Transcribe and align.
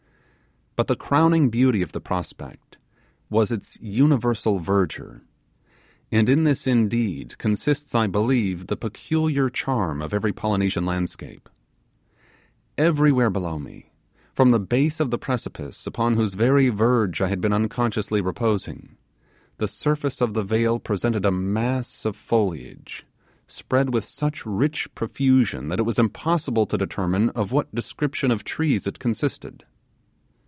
But 0.77 0.87
the 0.87 0.95
crowning 0.95 1.49
beauty 1.49 1.81
of 1.83 1.91
the 1.91 1.99
prospect 2.01 2.77
was 3.29 3.51
its 3.51 3.77
universal 3.81 4.57
verdure; 4.61 5.21
and 6.11 6.27
in 6.29 6.43
this 6.43 6.65
indeed 6.65 7.37
consists, 7.37 7.93
I 7.93 8.07
believe, 8.07 8.65
the 8.67 8.77
peculiar 8.77 9.49
charm 9.49 10.01
of 10.01 10.13
every 10.13 10.31
Polynesian 10.33 10.85
landscape. 10.85 11.49
Everywhere 12.79 13.29
below 13.29 13.59
me, 13.59 13.91
from 14.33 14.49
the 14.51 14.61
base 14.61 14.99
of 15.01 15.11
the 15.11 15.17
precipice 15.19 15.85
upon 15.85 16.15
whose 16.15 16.33
very 16.35 16.69
verge 16.69 17.19
I 17.21 17.27
had 17.27 17.41
been 17.41 17.53
unconsciously 17.53 18.21
reposing, 18.21 18.95
the 19.57 19.67
surface 19.67 20.19
of 20.21 20.33
the 20.33 20.43
vale 20.43 20.79
presented 20.79 21.25
a 21.25 21.31
mass 21.31 22.05
of 22.05 22.15
foliage, 22.15 23.05
spread 23.45 23.93
with 23.93 24.05
such 24.05 24.45
rich 24.47 24.87
profusion 24.95 25.67
that 25.67 25.79
it 25.79 25.83
was 25.85 25.99
impossible 25.99 26.65
to 26.67 26.77
determine 26.77 27.29
of 27.31 27.51
what 27.51 27.75
description 27.75 28.31
of 28.31 28.43
trees 28.45 28.87
it 28.87 28.99
consisted. 28.99 29.65